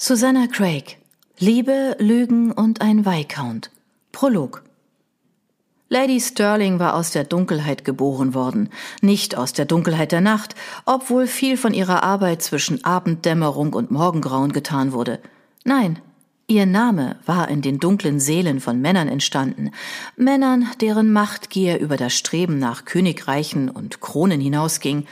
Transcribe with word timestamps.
Susanna 0.00 0.46
Craig 0.46 0.96
Liebe, 1.40 1.96
Lügen 1.98 2.52
und 2.52 2.80
ein 2.80 3.04
Viscount 3.04 3.72
Prolog 4.12 4.62
Lady 5.88 6.20
Sterling 6.20 6.78
war 6.78 6.94
aus 6.94 7.10
der 7.10 7.24
Dunkelheit 7.24 7.84
geboren 7.84 8.32
worden, 8.32 8.68
nicht 9.02 9.36
aus 9.36 9.54
der 9.54 9.64
Dunkelheit 9.64 10.12
der 10.12 10.20
Nacht, 10.20 10.54
obwohl 10.86 11.26
viel 11.26 11.56
von 11.56 11.74
ihrer 11.74 12.04
Arbeit 12.04 12.42
zwischen 12.42 12.84
Abenddämmerung 12.84 13.72
und 13.72 13.90
Morgengrauen 13.90 14.52
getan 14.52 14.92
wurde. 14.92 15.18
Nein, 15.64 15.98
ihr 16.46 16.66
Name 16.66 17.16
war 17.26 17.48
in 17.48 17.60
den 17.60 17.80
dunklen 17.80 18.20
Seelen 18.20 18.60
von 18.60 18.80
Männern 18.80 19.08
entstanden, 19.08 19.72
Männern, 20.14 20.68
deren 20.80 21.12
Machtgier 21.12 21.80
über 21.80 21.96
das 21.96 22.14
Streben 22.14 22.60
nach 22.60 22.84
Königreichen 22.84 23.68
und 23.68 24.00
Kronen 24.00 24.40
hinausging, 24.40 25.08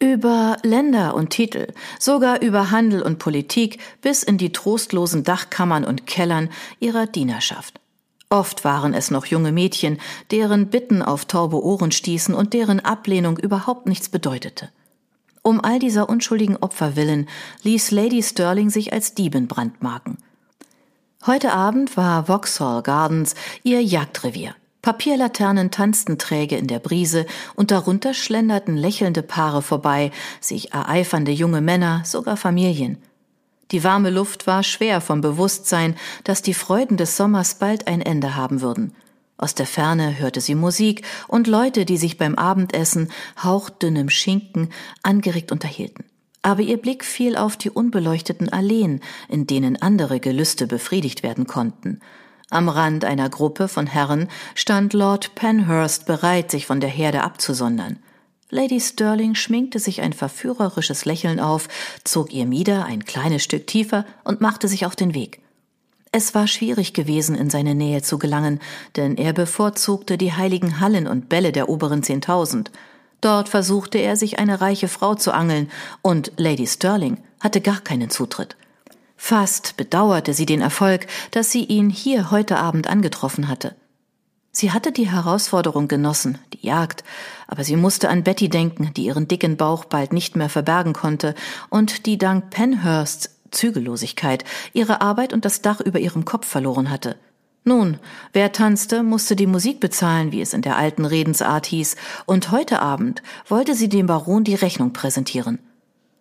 über 0.00 0.56
Länder 0.62 1.14
und 1.14 1.30
Titel, 1.30 1.72
sogar 1.98 2.40
über 2.40 2.70
Handel 2.70 3.02
und 3.02 3.18
Politik 3.18 3.78
bis 4.00 4.22
in 4.22 4.38
die 4.38 4.52
trostlosen 4.52 5.24
Dachkammern 5.24 5.84
und 5.84 6.06
Kellern 6.06 6.50
ihrer 6.80 7.06
Dienerschaft. 7.06 7.80
Oft 8.30 8.64
waren 8.64 8.92
es 8.94 9.10
noch 9.10 9.26
junge 9.26 9.52
Mädchen, 9.52 9.98
deren 10.30 10.68
Bitten 10.68 11.02
auf 11.02 11.24
taube 11.24 11.62
Ohren 11.64 11.92
stießen 11.92 12.34
und 12.34 12.52
deren 12.52 12.80
Ablehnung 12.80 13.38
überhaupt 13.38 13.86
nichts 13.86 14.08
bedeutete. 14.08 14.70
Um 15.42 15.64
all 15.64 15.78
dieser 15.78 16.08
unschuldigen 16.08 16.56
Opfer 16.56 16.94
willen 16.94 17.26
ließ 17.62 17.90
Lady 17.90 18.22
Sterling 18.22 18.68
sich 18.68 18.92
als 18.92 19.14
Diebin 19.14 19.48
brandmarken. 19.48 20.18
Heute 21.26 21.52
Abend 21.52 21.96
war 21.96 22.26
Vauxhall 22.26 22.82
Gardens 22.82 23.34
ihr 23.62 23.82
Jagdrevier. 23.82 24.54
Papierlaternen 24.82 25.70
tanzten 25.70 26.18
träge 26.18 26.56
in 26.56 26.66
der 26.66 26.78
Brise 26.78 27.26
und 27.56 27.70
darunter 27.70 28.14
schlenderten 28.14 28.76
lächelnde 28.76 29.22
Paare 29.22 29.62
vorbei, 29.62 30.12
sich 30.40 30.72
ereifernde 30.72 31.32
junge 31.32 31.60
Männer, 31.60 32.02
sogar 32.04 32.36
Familien. 32.36 32.98
Die 33.70 33.84
warme 33.84 34.10
Luft 34.10 34.46
war 34.46 34.62
schwer 34.62 35.00
vom 35.00 35.20
Bewusstsein, 35.20 35.94
dass 36.24 36.42
die 36.42 36.54
Freuden 36.54 36.96
des 36.96 37.16
Sommers 37.16 37.56
bald 37.56 37.86
ein 37.86 38.00
Ende 38.00 38.34
haben 38.34 38.62
würden. 38.62 38.94
Aus 39.36 39.54
der 39.54 39.66
Ferne 39.66 40.18
hörte 40.18 40.40
sie 40.40 40.54
Musik 40.54 41.02
und 41.28 41.46
Leute, 41.46 41.84
die 41.84 41.96
sich 41.96 42.18
beim 42.18 42.34
Abendessen 42.34 43.12
hauchdünnem 43.42 44.10
Schinken 44.10 44.70
angeregt 45.02 45.52
unterhielten. 45.52 46.04
Aber 46.42 46.62
ihr 46.62 46.78
Blick 46.78 47.04
fiel 47.04 47.36
auf 47.36 47.56
die 47.56 47.70
unbeleuchteten 47.70 48.48
Alleen, 48.48 49.00
in 49.28 49.46
denen 49.46 49.80
andere 49.80 50.18
Gelüste 50.18 50.66
befriedigt 50.66 51.22
werden 51.22 51.46
konnten. 51.46 52.00
Am 52.50 52.70
Rand 52.70 53.04
einer 53.04 53.28
Gruppe 53.28 53.68
von 53.68 53.86
Herren 53.86 54.28
stand 54.54 54.94
Lord 54.94 55.34
Penhurst 55.34 56.06
bereit, 56.06 56.50
sich 56.50 56.64
von 56.64 56.80
der 56.80 56.88
Herde 56.88 57.22
abzusondern. 57.22 57.98
Lady 58.48 58.80
Sterling 58.80 59.34
schminkte 59.34 59.78
sich 59.78 60.00
ein 60.00 60.14
verführerisches 60.14 61.04
Lächeln 61.04 61.40
auf, 61.40 61.68
zog 62.04 62.32
ihr 62.32 62.46
Mieder 62.46 62.86
ein 62.86 63.04
kleines 63.04 63.42
Stück 63.42 63.66
tiefer 63.66 64.06
und 64.24 64.40
machte 64.40 64.66
sich 64.66 64.86
auf 64.86 64.96
den 64.96 65.12
Weg. 65.12 65.40
Es 66.10 66.34
war 66.34 66.46
schwierig 66.46 66.94
gewesen, 66.94 67.34
in 67.36 67.50
seine 67.50 67.74
Nähe 67.74 68.00
zu 68.00 68.18
gelangen, 68.18 68.60
denn 68.96 69.18
er 69.18 69.34
bevorzugte 69.34 70.16
die 70.16 70.32
heiligen 70.32 70.80
Hallen 70.80 71.06
und 71.06 71.28
Bälle 71.28 71.52
der 71.52 71.68
oberen 71.68 72.02
Zehntausend. 72.02 72.70
Dort 73.20 73.50
versuchte 73.50 73.98
er, 73.98 74.16
sich 74.16 74.38
eine 74.38 74.62
reiche 74.62 74.88
Frau 74.88 75.14
zu 75.14 75.34
angeln, 75.34 75.70
und 76.00 76.32
Lady 76.38 76.66
Sterling 76.66 77.18
hatte 77.40 77.60
gar 77.60 77.80
keinen 77.82 78.08
Zutritt. 78.08 78.56
Fast 79.20 79.76
bedauerte 79.76 80.32
sie 80.32 80.46
den 80.46 80.62
Erfolg, 80.62 81.06
dass 81.32 81.50
sie 81.50 81.64
ihn 81.64 81.90
hier 81.90 82.30
heute 82.30 82.56
Abend 82.56 82.86
angetroffen 82.86 83.48
hatte. 83.48 83.74
Sie 84.52 84.72
hatte 84.72 84.92
die 84.92 85.10
Herausforderung 85.10 85.88
genossen, 85.88 86.38
die 86.54 86.66
Jagd, 86.66 87.04
aber 87.46 87.64
sie 87.64 87.76
musste 87.76 88.08
an 88.08 88.22
Betty 88.22 88.48
denken, 88.48 88.94
die 88.96 89.04
ihren 89.04 89.28
dicken 89.28 89.56
Bauch 89.56 89.84
bald 89.84 90.12
nicht 90.12 90.36
mehr 90.36 90.48
verbergen 90.48 90.94
konnte 90.94 91.34
und 91.68 92.06
die 92.06 92.16
dank 92.16 92.50
Penhursts 92.50 93.36
Zügellosigkeit 93.50 94.44
ihre 94.72 95.00
Arbeit 95.00 95.32
und 95.32 95.44
das 95.44 95.62
Dach 95.62 95.80
über 95.80 95.98
ihrem 95.98 96.24
Kopf 96.24 96.46
verloren 96.46 96.88
hatte. 96.88 97.16
Nun, 97.64 97.98
wer 98.32 98.52
tanzte, 98.52 99.02
musste 99.02 99.36
die 99.36 99.46
Musik 99.46 99.80
bezahlen, 99.80 100.32
wie 100.32 100.40
es 100.40 100.54
in 100.54 100.62
der 100.62 100.76
alten 100.76 101.04
Redensart 101.04 101.66
hieß, 101.66 101.96
und 102.24 102.50
heute 102.50 102.80
Abend 102.80 103.22
wollte 103.46 103.74
sie 103.74 103.88
dem 103.88 104.06
Baron 104.06 104.44
die 104.44 104.54
Rechnung 104.54 104.92
präsentieren. 104.92 105.58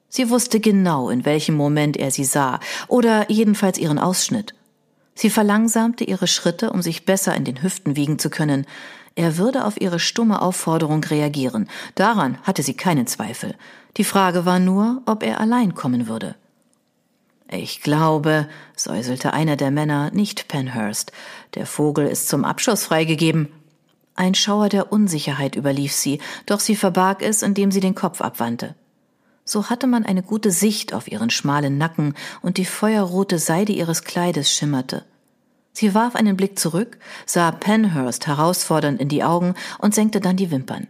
Sie 0.09 0.29
wusste 0.29 0.59
genau, 0.59 1.09
in 1.09 1.25
welchem 1.25 1.55
Moment 1.55 1.97
er 1.97 2.11
sie 2.11 2.25
sah, 2.25 2.59
oder 2.87 3.29
jedenfalls 3.29 3.77
ihren 3.77 3.99
Ausschnitt. 3.99 4.53
Sie 5.13 5.29
verlangsamte 5.29 6.03
ihre 6.03 6.27
Schritte, 6.27 6.71
um 6.71 6.81
sich 6.81 7.05
besser 7.05 7.35
in 7.35 7.43
den 7.43 7.63
Hüften 7.63 7.95
wiegen 7.95 8.19
zu 8.19 8.29
können. 8.29 8.65
Er 9.15 9.37
würde 9.37 9.65
auf 9.65 9.81
ihre 9.81 9.99
stumme 9.99 10.41
Aufforderung 10.41 11.03
reagieren. 11.03 11.67
Daran 11.95 12.37
hatte 12.43 12.61
sie 12.61 12.75
keinen 12.75 13.07
Zweifel. 13.07 13.55
Die 13.97 14.03
Frage 14.03 14.45
war 14.45 14.59
nur, 14.59 15.01
ob 15.07 15.23
er 15.23 15.41
allein 15.41 15.73
kommen 15.73 16.07
würde. 16.07 16.35
Ich 17.49 17.81
glaube, 17.81 18.47
säuselte 18.75 19.33
einer 19.33 19.55
der 19.55 19.71
Männer, 19.71 20.11
nicht 20.11 20.47
Penhurst. 20.47 21.11
Der 21.55 21.65
Vogel 21.65 22.05
ist 22.05 22.27
zum 22.27 22.45
Abschuss 22.45 22.83
freigegeben. 22.83 23.49
Ein 24.15 24.35
Schauer 24.35 24.69
der 24.69 24.91
Unsicherheit 24.91 25.55
überlief 25.55 25.93
sie, 25.93 26.19
doch 26.45 26.59
sie 26.59 26.75
verbarg 26.75 27.21
es, 27.21 27.41
indem 27.41 27.71
sie 27.71 27.79
den 27.79 27.95
Kopf 27.95 28.21
abwandte. 28.21 28.75
So 29.47 29.69
hatte 29.69 29.87
man 29.87 30.05
eine 30.05 30.23
gute 30.23 30.51
Sicht 30.51 30.93
auf 30.93 31.09
ihren 31.09 31.29
schmalen 31.29 31.77
Nacken 31.77 32.15
und 32.41 32.57
die 32.57 32.65
feuerrote 32.65 33.39
Seide 33.39 33.71
ihres 33.71 34.03
Kleides 34.03 34.51
schimmerte. 34.51 35.05
Sie 35.71 35.93
warf 35.93 36.15
einen 36.15 36.35
Blick 36.35 36.59
zurück, 36.59 36.97
sah 37.25 37.51
Penhurst 37.51 38.27
herausfordernd 38.27 38.99
in 38.99 39.07
die 39.07 39.23
Augen 39.23 39.53
und 39.79 39.95
senkte 39.95 40.19
dann 40.19 40.35
die 40.35 40.51
Wimpern. 40.51 40.87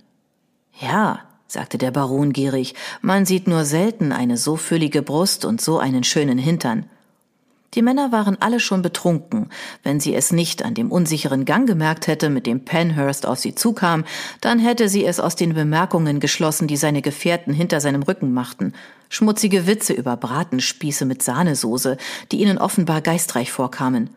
Ja, 0.79 1.19
sagte 1.45 1.77
der 1.77 1.91
Baron 1.91 2.33
gierig, 2.33 2.73
man 3.01 3.27
sieht 3.27 3.47
nur 3.47 3.63
selten 3.63 4.11
eine 4.11 4.37
so 4.37 4.55
füllige 4.55 5.03
Brust 5.03 5.45
und 5.45 5.61
so 5.61 5.77
einen 5.77 6.03
schönen 6.03 6.39
Hintern. 6.39 6.89
Die 7.77 7.83
Männer 7.83 8.11
waren 8.11 8.37
alle 8.39 8.59
schon 8.59 8.81
betrunken. 8.81 9.49
Wenn 9.83 9.99
sie 9.99 10.15
es 10.15 10.31
nicht 10.31 10.65
an 10.65 10.73
dem 10.73 10.91
unsicheren 10.91 11.45
Gang 11.45 11.67
gemerkt 11.67 12.07
hätte, 12.07 12.31
mit 12.31 12.47
dem 12.47 12.65
Penhurst 12.65 13.27
auf 13.27 13.37
sie 13.37 13.53
zukam, 13.53 14.03
dann 14.41 14.57
hätte 14.57 14.89
sie 14.89 15.05
es 15.05 15.19
aus 15.19 15.35
den 15.35 15.53
Bemerkungen 15.53 16.19
geschlossen, 16.19 16.67
die 16.67 16.75
seine 16.75 17.03
Gefährten 17.03 17.53
hinter 17.53 17.79
seinem 17.79 18.01
Rücken 18.01 18.33
machten. 18.33 18.73
Schmutzige 19.09 19.67
Witze 19.67 19.93
über 19.93 20.17
Bratenspieße 20.17 21.05
mit 21.05 21.21
Sahnesoße, 21.21 21.97
die 22.31 22.41
ihnen 22.41 22.57
offenbar 22.57 23.01
geistreich 23.01 23.51
vorkamen. 23.51 24.09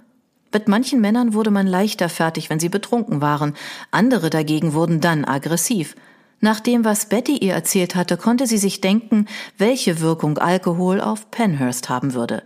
Mit 0.55 0.67
manchen 0.67 1.03
Männern 1.03 1.35
wurde 1.35 1.51
man 1.51 1.67
leichter 1.67 2.09
fertig, 2.09 2.49
wenn 2.49 2.61
sie 2.61 2.71
betrunken 2.71 3.21
waren, 3.21 3.53
andere 3.91 4.31
dagegen 4.31 4.73
wurden 4.73 5.03
dann 5.03 5.27
aggressiv. 5.27 5.97
Nach 6.41 6.61
dem, 6.61 6.87
was 6.87 7.11
Betty 7.11 7.37
ihr 7.37 7.53
erzählt 7.53 7.95
hatte, 7.95 8.17
konnte 8.17 8.47
sie 8.47 8.57
sich 8.57 8.81
denken, 8.81 9.27
welche 9.59 10.01
Wirkung 10.01 10.39
Alkohol 10.39 11.03
auf 11.03 11.31
Penhurst 11.31 11.91
haben 11.91 12.15
würde. 12.15 12.43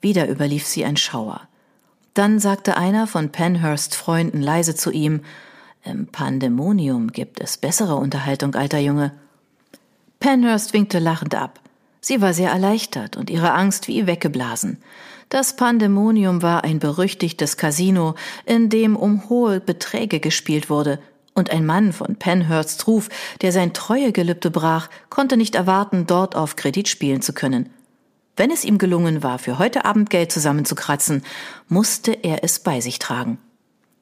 Wieder 0.00 0.28
überlief 0.28 0.66
sie 0.66 0.84
ein 0.84 0.96
Schauer. 0.96 1.48
Dann 2.14 2.38
sagte 2.38 2.76
einer 2.76 3.06
von 3.06 3.30
Penhursts 3.30 3.96
Freunden 3.96 4.40
leise 4.40 4.74
zu 4.74 4.90
ihm 4.90 5.20
Im 5.84 6.06
Pandemonium 6.08 7.12
gibt 7.12 7.40
es 7.40 7.56
bessere 7.56 7.96
Unterhaltung, 7.96 8.54
alter 8.54 8.78
Junge. 8.78 9.12
Penhurst 10.20 10.72
winkte 10.72 10.98
lachend 10.98 11.34
ab. 11.34 11.60
Sie 12.00 12.20
war 12.20 12.34
sehr 12.34 12.50
erleichtert 12.50 13.16
und 13.16 13.30
ihre 13.30 13.52
Angst 13.52 13.88
wie 13.88 14.06
weggeblasen. 14.06 14.78
Das 15.28 15.56
Pandemonium 15.56 16.42
war 16.42 16.64
ein 16.64 16.78
berüchtigtes 16.78 17.56
Casino, 17.56 18.14
in 18.46 18.70
dem 18.70 18.96
um 18.96 19.28
hohe 19.28 19.60
Beträge 19.60 20.20
gespielt 20.20 20.70
wurde, 20.70 21.00
und 21.34 21.50
ein 21.50 21.64
Mann 21.64 21.92
von 21.92 22.16
Penhursts 22.16 22.86
Ruf, 22.86 23.08
der 23.42 23.52
sein 23.52 23.72
Treuegelübde 23.72 24.50
brach, 24.50 24.88
konnte 25.08 25.36
nicht 25.36 25.54
erwarten, 25.54 26.06
dort 26.06 26.34
auf 26.34 26.56
Kredit 26.56 26.88
spielen 26.88 27.22
zu 27.22 27.32
können. 27.32 27.70
Wenn 28.38 28.52
es 28.52 28.64
ihm 28.64 28.78
gelungen 28.78 29.24
war, 29.24 29.40
für 29.40 29.58
heute 29.58 29.84
Abend 29.84 30.10
Geld 30.10 30.30
zusammenzukratzen, 30.30 31.24
musste 31.68 32.12
er 32.12 32.44
es 32.44 32.60
bei 32.60 32.80
sich 32.80 33.00
tragen. 33.00 33.38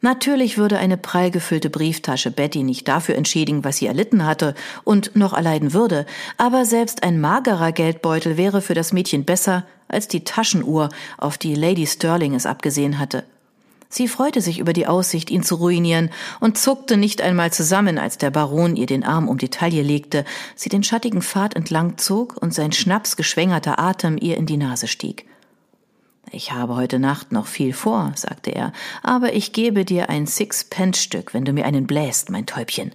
Natürlich 0.02 0.58
würde 0.58 0.78
eine 0.78 0.98
prall 0.98 1.30
gefüllte 1.30 1.70
Brieftasche 1.70 2.30
Betty 2.30 2.62
nicht 2.62 2.86
dafür 2.86 3.14
entschädigen, 3.14 3.64
was 3.64 3.78
sie 3.78 3.86
erlitten 3.86 4.26
hatte 4.26 4.54
und 4.84 5.16
noch 5.16 5.32
erleiden 5.32 5.72
würde, 5.72 6.04
aber 6.36 6.66
selbst 6.66 7.02
ein 7.02 7.18
magerer 7.18 7.72
Geldbeutel 7.72 8.36
wäre 8.36 8.60
für 8.60 8.74
das 8.74 8.92
Mädchen 8.92 9.24
besser 9.24 9.64
als 9.88 10.06
die 10.06 10.22
Taschenuhr, 10.22 10.90
auf 11.16 11.38
die 11.38 11.54
Lady 11.54 11.86
Sterling 11.86 12.34
es 12.34 12.44
abgesehen 12.44 12.98
hatte. 12.98 13.24
Sie 13.88 14.08
freute 14.08 14.40
sich 14.40 14.58
über 14.58 14.72
die 14.72 14.86
Aussicht, 14.86 15.30
ihn 15.30 15.42
zu 15.42 15.56
ruinieren, 15.56 16.10
und 16.40 16.58
zuckte 16.58 16.96
nicht 16.96 17.22
einmal 17.22 17.52
zusammen, 17.52 17.98
als 17.98 18.18
der 18.18 18.30
Baron 18.30 18.76
ihr 18.76 18.86
den 18.86 19.04
Arm 19.04 19.28
um 19.28 19.38
die 19.38 19.48
Taille 19.48 19.82
legte, 19.82 20.24
sie 20.54 20.68
den 20.68 20.82
schattigen 20.82 21.22
Pfad 21.22 21.54
entlang 21.54 21.98
zog 21.98 22.36
und 22.40 22.52
sein 22.52 22.72
schnapsgeschwängerter 22.72 23.78
Atem 23.78 24.18
ihr 24.20 24.36
in 24.36 24.46
die 24.46 24.56
Nase 24.56 24.88
stieg. 24.88 25.26
Ich 26.32 26.50
habe 26.50 26.74
heute 26.74 26.98
Nacht 26.98 27.30
noch 27.30 27.46
viel 27.46 27.72
vor, 27.72 28.12
sagte 28.16 28.50
er, 28.50 28.72
aber 29.02 29.34
ich 29.34 29.52
gebe 29.52 29.84
dir 29.84 30.10
ein 30.10 30.26
Six-Pence-Stück, 30.26 31.32
wenn 31.34 31.44
du 31.44 31.52
mir 31.52 31.64
einen 31.64 31.86
bläst, 31.86 32.30
mein 32.30 32.46
Täubchen. 32.46 32.92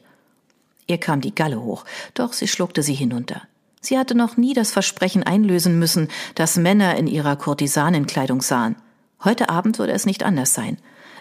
Ihr 0.87 0.97
kam 0.97 1.21
die 1.21 1.33
Galle 1.33 1.61
hoch, 1.61 1.85
doch 2.13 2.33
sie 2.33 2.49
schluckte 2.49 2.83
sie 2.83 2.93
hinunter. 2.93 3.43
Sie 3.79 3.97
hatte 3.97 4.15
noch 4.15 4.35
nie 4.35 4.53
das 4.53 4.71
Versprechen 4.71 5.23
einlösen 5.23 5.79
müssen, 5.79 6.09
das 6.35 6.57
Männer 6.57 6.97
in 6.97 7.07
ihrer 7.07 7.37
Kurtisanenkleidung 7.37 8.41
sahen. 8.41 8.75
Heute 9.23 9.49
Abend 9.49 9.77
würde 9.77 9.93
es 9.93 10.05
nicht 10.05 10.23
anders 10.23 10.53
sein. 10.53 10.77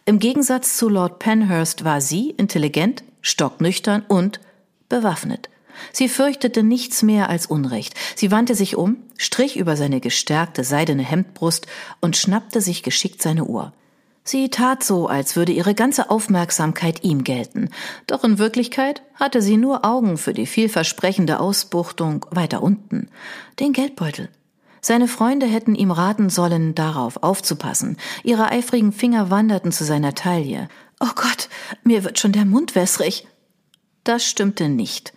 Im 0.07 0.19
Gegensatz 0.19 0.77
zu 0.77 0.89
Lord 0.89 1.19
Penhurst 1.19 1.85
war 1.85 2.01
sie 2.01 2.31
intelligent, 2.31 3.05
stocknüchtern 3.21 4.03
und 4.09 4.41
bewaffnet. 4.89 5.51
Sie 5.93 6.09
fürchtete 6.09 6.63
nichts 6.63 7.03
mehr 7.03 7.29
als 7.29 7.47
Unrecht. 7.47 7.95
Sie 8.17 8.31
wandte 8.31 8.55
sich 8.55 8.77
um, 8.77 8.97
strich 9.19 9.57
über 9.57 9.77
seine 9.77 10.01
gestärkte 10.01 10.65
seidene 10.65 11.03
Hemdbrust 11.03 11.67
und 12.01 12.17
schnappte 12.17 12.61
sich 12.61 12.83
geschickt 12.83 13.23
seine 13.23 13.45
Uhr. 13.45 13.73
Sie 14.25 14.49
tat 14.49 14.85
so, 14.85 15.07
als 15.07 15.37
würde 15.37 15.53
ihre 15.53 15.75
ganze 15.75 16.11
Aufmerksamkeit 16.11 17.03
ihm 17.05 17.25
gelten, 17.25 17.71
doch 18.07 18.23
in 18.23 18.39
Wirklichkeit 18.39 19.03
hatte 19.15 19.43
sie 19.43 19.57
nur 19.57 19.85
Augen 19.85 20.19
für 20.19 20.35
die 20.35 20.47
vielversprechende 20.47 21.41
Ausbuchtung 21.41 22.27
weiter 22.31 22.63
unten, 22.63 23.09
den 23.59 23.73
Geldbeutel. 23.73 24.29
Seine 24.81 25.09
Freunde 25.09 25.47
hätten 25.47 25.75
ihm 25.75 25.91
raten 25.91 26.31
sollen, 26.31 26.75
darauf 26.75 27.23
aufzupassen. 27.23 27.97
Ihre 28.25 28.51
eifrigen 28.51 28.93
Finger 28.93 29.31
wanderten 29.31 29.73
zu 29.73 29.85
seiner 29.85 30.15
Taille. 30.15 30.69
Oh 31.01 31.11
Gott, 31.15 31.49
mir 31.83 32.05
wird 32.05 32.19
schon 32.19 32.33
der 32.33 32.45
Mund 32.45 32.75
wässrig. 32.75 33.27
Das 34.05 34.25
stimmte 34.25 34.69
nicht. 34.69 35.13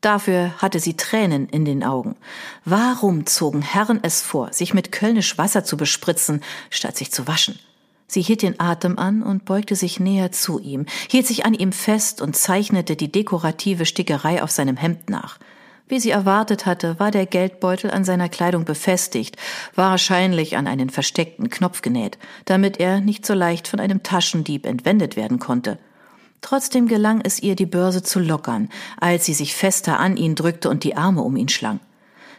Dafür 0.00 0.52
hatte 0.58 0.80
sie 0.80 0.96
Tränen 0.96 1.48
in 1.48 1.64
den 1.64 1.82
Augen. 1.82 2.16
Warum 2.64 3.24
zogen 3.24 3.62
Herren 3.62 4.00
es 4.02 4.20
vor, 4.20 4.52
sich 4.52 4.74
mit 4.74 4.92
Kölnisch 4.92 5.38
Wasser 5.38 5.64
zu 5.64 5.76
bespritzen, 5.76 6.42
statt 6.68 6.96
sich 6.96 7.10
zu 7.10 7.26
waschen? 7.26 7.58
Sie 8.06 8.20
hielt 8.20 8.42
den 8.42 8.60
Atem 8.60 8.98
an 8.98 9.22
und 9.22 9.46
beugte 9.46 9.76
sich 9.76 10.00
näher 10.00 10.30
zu 10.30 10.58
ihm, 10.58 10.84
hielt 11.08 11.26
sich 11.26 11.46
an 11.46 11.54
ihm 11.54 11.72
fest 11.72 12.20
und 12.20 12.36
zeichnete 12.36 12.96
die 12.96 13.10
dekorative 13.10 13.86
Stickerei 13.86 14.42
auf 14.42 14.50
seinem 14.50 14.76
Hemd 14.76 15.08
nach. 15.08 15.38
Wie 15.86 16.00
sie 16.00 16.10
erwartet 16.10 16.64
hatte, 16.64 16.98
war 16.98 17.10
der 17.10 17.26
Geldbeutel 17.26 17.90
an 17.90 18.04
seiner 18.04 18.30
Kleidung 18.30 18.64
befestigt, 18.64 19.36
wahrscheinlich 19.74 20.56
an 20.56 20.66
einen 20.66 20.88
versteckten 20.88 21.50
Knopf 21.50 21.82
genäht, 21.82 22.18
damit 22.46 22.80
er 22.80 23.00
nicht 23.00 23.26
so 23.26 23.34
leicht 23.34 23.68
von 23.68 23.80
einem 23.80 24.02
Taschendieb 24.02 24.64
entwendet 24.64 25.16
werden 25.16 25.38
konnte. 25.38 25.78
Trotzdem 26.40 26.88
gelang 26.88 27.20
es 27.22 27.42
ihr, 27.42 27.54
die 27.54 27.66
Börse 27.66 28.02
zu 28.02 28.18
lockern, 28.18 28.70
als 28.98 29.26
sie 29.26 29.34
sich 29.34 29.54
fester 29.54 29.98
an 29.98 30.16
ihn 30.16 30.34
drückte 30.34 30.70
und 30.70 30.84
die 30.84 30.96
Arme 30.96 31.22
um 31.22 31.36
ihn 31.36 31.48
schlang. 31.48 31.80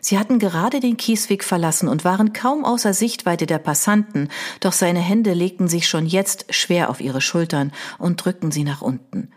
Sie 0.02 0.20
hatten 0.20 0.38
gerade 0.38 0.80
den 0.80 0.98
Kiesweg 0.98 1.44
verlassen 1.44 1.88
und 1.88 2.04
waren 2.06 2.34
kaum 2.34 2.64
außer 2.64 2.94
Sichtweite 2.94 3.48
der 3.48 3.58
Passanten, 3.58 4.30
doch 4.60 4.74
seine 4.74 5.00
Hände 5.00 5.34
legten 5.34 5.68
sich 5.68 5.88
schon 5.88 6.06
jetzt 6.06 6.54
schwer 6.54 6.92
auf 6.92 7.02
ihre 7.02 7.22
Schultern 7.22 7.72
und 7.98 8.24
drückten 8.24 8.52
sie 8.52 8.64
nach 8.64 8.84
unten. 8.84 9.32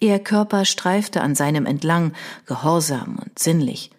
Ihr 0.00 0.18
Körper 0.18 0.64
streifte 0.64 1.20
an 1.20 1.34
seinem 1.34 1.66
entlang, 1.66 2.12
gehorsam 2.46 3.18
und 3.24 3.38
sinnlich. 3.38 3.90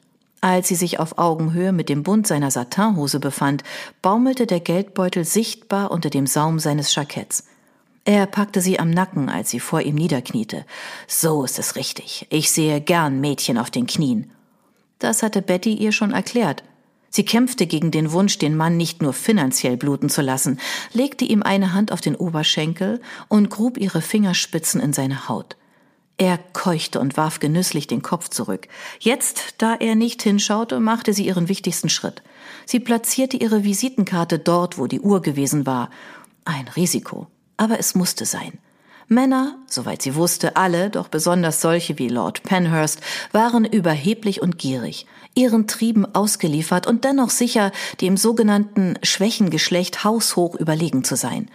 Als 0.42 0.70
sie 0.70 0.76
sich 0.76 1.00
auf 1.00 1.18
Augenhöhe 1.18 1.74
mit 1.74 1.90
dem 1.90 2.04
Bund 2.04 2.26
seiner 2.26 2.50
Satinhose 2.50 3.20
befand, 3.20 3.64
baumelte 4.02 4.48
der 4.48 4.62
Geldbeutel 4.62 5.26
sichtbar 5.26 5.92
unter 5.92 6.10
dem 6.10 6.28
Saum 6.28 6.60
seines 6.60 6.96
Jacketts. 6.96 7.44
Er 8.06 8.26
packte 8.26 8.62
sie 8.62 8.80
am 8.80 8.90
Nacken, 8.90 9.30
als 9.30 9.50
sie 9.50 9.60
vor 9.60 9.82
ihm 9.82 9.96
niederkniete. 9.96 10.66
So 11.08 11.44
ist 11.44 11.60
es 11.60 11.76
richtig. 11.76 12.26
Ich 12.30 12.52
sehe 12.52 12.80
gern 12.80 13.20
Mädchen 13.20 13.58
auf 13.58 13.70
den 13.70 13.86
Knien. 13.86 14.32
Das 15.00 15.22
hatte 15.22 15.42
Betty 15.42 15.74
ihr 15.74 15.92
schon 15.92 16.14
erklärt. 16.14 16.64
Sie 17.10 17.26
kämpfte 17.26 17.68
gegen 17.68 17.92
den 17.92 18.12
Wunsch, 18.12 18.38
den 18.38 18.56
Mann 18.56 18.78
nicht 18.78 19.02
nur 19.02 19.14
finanziell 19.14 19.78
bluten 19.78 20.10
zu 20.10 20.22
lassen, 20.22 20.60
legte 20.94 21.26
ihm 21.26 21.44
eine 21.44 21.74
Hand 21.74 21.92
auf 21.92 22.02
den 22.02 22.16
Oberschenkel 22.16 23.02
und 23.28 23.50
grub 23.50 23.78
ihre 23.78 24.02
Fingerspitzen 24.02 24.80
in 24.80 24.94
seine 24.94 25.28
Haut. 25.28 25.58
Er 26.20 26.38
keuchte 26.38 27.00
und 27.00 27.16
warf 27.16 27.40
genüsslich 27.40 27.88
den 27.88 28.02
Kopf 28.02 28.28
zurück. 28.28 28.68
Jetzt, 29.00 29.56
da 29.60 29.76
er 29.76 29.96
nicht 29.96 30.22
hinschaute, 30.22 30.82
machte 30.82 31.14
sie 31.14 31.26
ihren 31.26 31.48
wichtigsten 31.48 31.88
Schritt. 31.88 32.22
Sie 32.66 32.82
platzierte 32.82 33.38
ihre 33.38 33.64
Visitenkarte 33.64 34.38
dort, 34.38 34.78
wo 34.78 34.88
die 34.88 35.00
Uhr 35.00 35.22
gewesen 35.22 35.66
war. 35.66 35.90
Ein 36.44 36.68
Risiko. 36.68 37.28
Aber 37.56 37.80
es 37.80 37.96
musste 37.96 38.26
sein. 38.26 38.60
Männer, 39.08 39.60
soweit 39.66 40.02
sie 40.02 40.14
wusste, 40.14 40.58
alle, 40.58 40.90
doch 40.90 41.08
besonders 41.08 41.62
solche 41.62 41.98
wie 41.98 42.10
Lord 42.10 42.44
Penhurst, 42.44 43.00
waren 43.32 43.64
überheblich 43.64 44.42
und 44.42 44.58
gierig, 44.58 45.08
ihren 45.36 45.68
Trieben 45.68 46.06
ausgeliefert 46.16 46.86
und 46.86 47.06
dennoch 47.06 47.30
sicher, 47.30 47.72
dem 48.02 48.18
sogenannten 48.18 48.96
Schwächengeschlecht 49.04 50.04
haushoch 50.04 50.56
überlegen 50.56 51.06
zu 51.06 51.16
sein. 51.16 51.50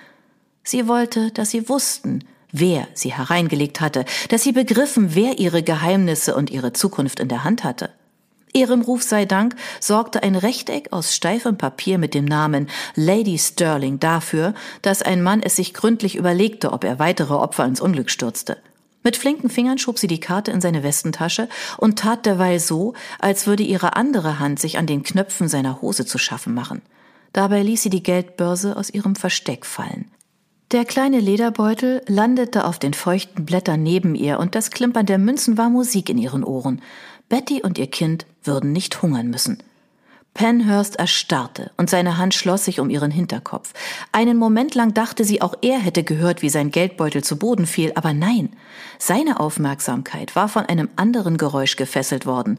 Sie 0.63 0.89
wollte, 0.89 1.33
dass 1.33 1.51
sie 1.51 1.69
wussten, 1.69 2.25
wer 2.55 2.87
sie 2.95 3.13
hereingelegt 3.13 3.81
hatte, 3.81 4.05
dass 4.29 4.43
sie 4.43 4.53
begriffen, 4.53 5.15
wer 5.15 5.39
ihre 5.39 5.63
Geheimnisse 5.63 6.35
und 6.35 6.51
ihre 6.51 6.73
Zukunft 6.73 7.21
in 7.21 7.29
der 7.29 7.45
Hand 7.45 7.65
hatte. 7.65 7.91
Ihrem 8.53 8.83
Ruf 8.83 9.03
sei 9.03 9.25
Dank 9.25 9.57
sorgte 9.81 10.23
ein 10.23 10.37
Rechteck 10.37 10.93
aus 10.93 11.13
steifem 11.13 11.59
Papier 11.59 11.99
mit 11.99 12.15
dem 12.15 12.25
Namen 12.25 12.69
Lady 12.95 13.37
Sterling 13.37 13.99
dafür, 13.99 14.55
dass 14.81 15.03
ein 15.03 15.23
Mann 15.23 15.43
es 15.43 15.57
sich 15.57 15.75
gründlich 15.75 16.15
überlegte, 16.15 16.73
ob 16.73 16.85
er 16.85 17.01
weitere 17.01 17.35
Opfer 17.35 17.65
ins 17.65 17.81
Unglück 17.81 18.11
stürzte. 18.11 18.59
Mit 19.03 19.17
flinken 19.17 19.51
Fingern 19.51 19.79
schob 19.79 19.99
sie 19.99 20.07
die 20.07 20.21
Karte 20.21 20.53
in 20.53 20.61
seine 20.61 20.85
Westentasche 20.85 21.49
und 21.79 21.99
tat 21.99 22.25
derweil 22.25 22.61
so, 22.61 22.95
als 23.19 23.49
würde 23.49 23.65
ihre 23.65 23.97
andere 23.97 24.39
Hand 24.39 24.61
sich 24.61 24.79
an 24.79 24.87
den 24.87 25.03
Knöpfen 25.03 25.49
seiner 25.49 25.83
Hose 25.83 26.07
zu 26.07 26.19
schaffen 26.19 26.55
machen. 26.55 26.81
Dabei 27.33 27.65
ließ 27.65 27.83
sie 27.83 27.91
die 27.91 28.05
Geldbörse 28.05 28.77
aus 28.77 28.89
ihrem 28.89 29.17
Versteck 29.17 29.67
fallen. 29.67 30.13
Der 30.75 30.85
kleine 30.85 31.21
Lederbeutel 31.21 32.03
landete 32.09 32.65
auf 32.65 32.81
den 32.81 32.95
feuchten 32.95 33.47
Blättern 33.47 33.85
neben 33.85 34.17
ihr 34.17 34.41
und 34.41 34.57
das 34.57 34.73
Klimpern 34.73 35.07
der 35.07 35.19
Münzen 35.19 35.57
war 35.57 35.71
Musik 35.71 36.09
in 36.09 36.19
ihren 36.19 36.43
Ohren. 36.43 36.83
Betty 37.29 37.63
und 37.63 37.79
ihr 37.79 37.87
Kind 37.87 38.27
würden 38.43 38.73
nicht 38.73 39.01
hungern 39.01 39.29
müssen. 39.29 39.63
Penhurst 40.35 40.97
erstarrte 40.97 41.71
und 41.77 41.89
seine 41.89 42.19
Hand 42.19 42.35
schloss 42.35 42.65
sich 42.65 42.81
um 42.81 42.91
ihren 42.91 43.13
Hinterkopf. 43.13 43.73
Einen 44.11 44.37
Moment 44.37 44.75
lang 44.75 44.93
dachte 44.95 45.23
sie, 45.23 45.43
auch 45.43 45.55
er 45.63 45.79
hätte 45.79 46.03
gehört, 46.03 46.43
wie 46.43 46.51
sein 46.51 46.73
Geldbeutel 46.73 47.23
zu 47.23 47.39
Boden 47.39 47.67
fiel, 47.67 47.93
aber 47.95 48.13
nein, 48.13 48.49
seine 48.99 49.39
Aufmerksamkeit 49.39 50.35
war 50.35 50.49
von 50.49 50.67
einem 50.67 50.89
anderen 50.97 51.39
Geräusch 51.39 51.77
gefesselt 51.77 52.27
worden. 52.27 52.59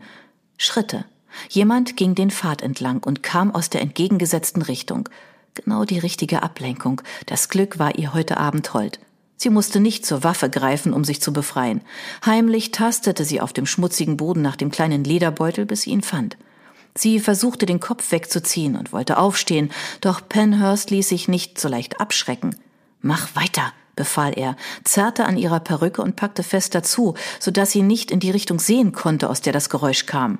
Schritte. 0.57 1.03
Jemand 1.49 1.97
ging 1.97 2.15
den 2.15 2.31
Pfad 2.31 2.61
entlang 2.61 3.03
und 3.03 3.23
kam 3.23 3.53
aus 3.53 3.69
der 3.69 3.81
entgegengesetzten 3.81 4.61
Richtung. 4.61 5.09
Genau 5.55 5.85
die 5.85 5.99
richtige 5.99 6.43
Ablenkung. 6.43 7.01
Das 7.25 7.49
Glück 7.49 7.79
war 7.79 7.97
ihr 7.97 8.13
heute 8.13 8.37
Abend 8.37 8.73
hold. 8.73 8.99
Sie 9.37 9.49
musste 9.49 9.79
nicht 9.79 10.05
zur 10.05 10.23
Waffe 10.23 10.49
greifen, 10.49 10.93
um 10.93 11.03
sich 11.03 11.21
zu 11.21 11.33
befreien. 11.33 11.81
Heimlich 12.25 12.71
tastete 12.71 13.25
sie 13.25 13.41
auf 13.41 13.53
dem 13.53 13.65
schmutzigen 13.65 14.17
Boden 14.17 14.41
nach 14.41 14.55
dem 14.57 14.69
kleinen 14.69 15.03
Lederbeutel, 15.03 15.65
bis 15.65 15.81
sie 15.83 15.91
ihn 15.91 16.01
fand. 16.01 16.37
Sie 16.93 17.19
versuchte 17.19 17.65
den 17.65 17.79
Kopf 17.79 18.11
wegzuziehen 18.11 18.75
und 18.75 18.93
wollte 18.93 19.17
aufstehen, 19.17 19.71
doch 19.99 20.21
Penhurst 20.27 20.91
ließ 20.91 21.09
sich 21.09 21.27
nicht 21.27 21.59
so 21.59 21.67
leicht 21.67 21.99
abschrecken. 21.99 22.55
Mach 23.01 23.35
weiter, 23.35 23.73
befahl 23.95 24.33
er, 24.37 24.55
zerrte 24.83 25.25
an 25.25 25.37
ihrer 25.37 25.59
Perücke 25.59 26.01
und 26.01 26.15
packte 26.15 26.43
fest 26.43 26.75
dazu, 26.75 27.15
so 27.39 27.51
dass 27.51 27.71
sie 27.71 27.81
nicht 27.81 28.11
in 28.11 28.19
die 28.19 28.31
Richtung 28.31 28.59
sehen 28.59 28.93
konnte, 28.93 29.29
aus 29.29 29.41
der 29.41 29.51
das 29.51 29.69
Geräusch 29.69 30.05
kam. 30.05 30.39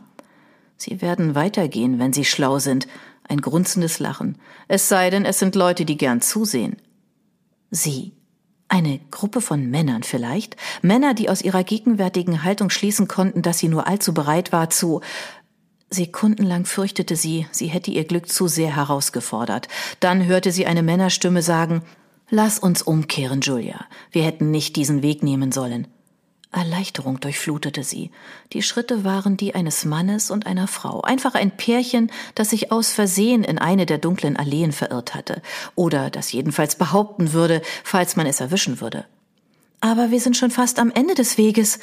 Sie 0.78 1.02
werden 1.02 1.36
weitergehen, 1.36 2.00
wenn 2.00 2.14
sie 2.14 2.26
schlau 2.26 2.60
sind, 2.60 2.88
ein 3.28 3.42
grunzendes 3.42 4.00
Lachen. 4.00 4.38
Es 4.68 4.90
sei 4.90 5.10
denn, 5.10 5.26
es 5.26 5.40
sind 5.40 5.56
Leute, 5.56 5.86
die 5.86 5.98
gern 5.98 6.22
zusehen. 6.22 6.78
Sie. 7.72 8.14
Eine 8.68 9.00
Gruppe 9.12 9.42
von 9.42 9.70
Männern 9.70 10.04
vielleicht? 10.04 10.56
Männer, 10.82 11.14
die 11.14 11.30
aus 11.30 11.44
ihrer 11.44 11.64
gegenwärtigen 11.64 12.44
Haltung 12.44 12.72
schließen 12.72 13.08
konnten, 13.08 13.44
dass 13.44 13.60
sie 13.60 13.68
nur 13.68 13.88
allzu 13.88 14.14
bereit 14.14 14.52
war 14.52 14.72
zu. 14.72 15.02
Sekundenlang 15.92 16.66
fürchtete 16.66 17.16
sie, 17.16 17.46
sie 17.52 17.68
hätte 17.68 17.92
ihr 17.92 18.06
Glück 18.06 18.28
zu 18.28 18.48
sehr 18.48 18.76
herausgefordert. 18.76 19.68
Dann 20.00 20.26
hörte 20.26 20.52
sie 20.52 20.66
eine 20.66 20.82
Männerstimme 20.82 21.42
sagen 21.42 21.84
Lass 22.30 22.58
uns 22.58 22.82
umkehren, 22.82 23.42
Julia. 23.42 23.86
Wir 24.12 24.24
hätten 24.24 24.50
nicht 24.50 24.76
diesen 24.76 25.04
Weg 25.04 25.22
nehmen 25.22 25.52
sollen. 25.52 25.88
Erleichterung 26.52 27.20
durchflutete 27.20 27.84
sie. 27.84 28.12
Die 28.54 28.62
Schritte 28.62 29.04
waren 29.04 29.38
die 29.38 29.56
eines 29.56 29.86
Mannes 29.86 30.32
und 30.32 30.48
einer 30.48 30.68
Frau, 30.68 31.02
einfach 31.02 31.36
ein 31.36 31.52
Pärchen, 31.52 32.12
das 32.34 32.52
sich 32.52 32.72
aus 32.72 32.92
Versehen 32.92 33.44
in 33.44 33.58
eine 33.58 33.86
der 33.86 33.98
dunklen 33.98 34.38
Alleen 34.38 34.72
verirrt 34.72 35.16
hatte, 35.16 35.42
oder 35.76 36.10
das 36.10 36.32
jedenfalls 36.32 36.76
behaupten 36.76 37.34
würde, 37.34 37.62
falls 37.84 38.16
man 38.16 38.26
es 38.26 38.40
erwischen 38.40 38.80
würde. 38.80 39.06
Aber 39.82 40.12
wir 40.12 40.20
sind 40.20 40.38
schon 40.38 40.52
fast 40.52 40.80
am 40.80 40.92
Ende 40.92 41.14
des 41.14 41.38
Weges. 41.38 41.80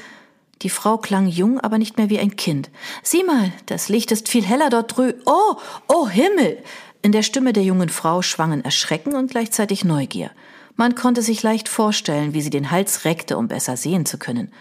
Die 0.63 0.71
Frau 0.71 0.97
klang 0.97 1.27
jung, 1.27 1.61
aber 1.61 1.79
nicht 1.79 1.99
mehr 1.99 2.09
wie 2.09 2.19
ein 2.19 2.37
Kind. 2.37 2.71
Sieh 3.03 3.25
mal, 3.25 3.53
das 3.67 3.89
Licht 3.89 4.13
ist 4.13 4.29
viel 4.29 4.45
heller 4.45 4.71
dort 4.71 4.97
drü. 4.97 5.15
Oh, 5.27 5.57
oh 5.89 6.09
Himmel! 6.09 6.63
In 7.03 7.11
der 7.11 7.23
Stimme 7.23 7.53
der 7.53 7.65
jungen 7.65 7.89
Frau 7.89 8.23
schwangen 8.23 8.65
Erschrecken 8.65 9.15
und 9.17 9.31
gleichzeitig 9.31 9.85
Neugier. 9.85 10.31
Man 10.77 10.95
konnte 10.95 11.23
sich 11.23 11.43
leicht 11.43 11.69
vorstellen, 11.69 12.35
wie 12.35 12.43
sie 12.43 12.51
den 12.51 12.71
Hals 12.71 13.05
reckte, 13.05 13.37
um 13.37 13.49
besser 13.49 13.77
sehen 13.77 14.07
zu 14.07 14.19
können. 14.19 14.53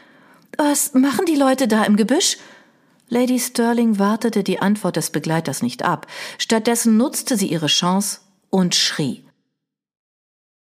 Was 0.58 0.94
machen 0.94 1.25
die 1.25 1.36
Leute 1.36 1.68
da 1.68 1.84
im 1.84 1.96
Gebüsch? 1.96 2.38
Lady 3.10 3.39
Sterling 3.39 4.00
wartete 4.00 4.44
die 4.44 4.60
Antwort 4.60 4.96
des 4.96 5.10
Begleiters 5.10 5.62
nicht 5.62 5.84
ab. 5.84 6.08
Stattdessen 6.38 6.98
nutzte 6.98 7.36
sie 7.36 7.48
ihre 7.48 7.68
Chance 7.68 8.20
und 8.50 8.75
schrie. 8.75 9.25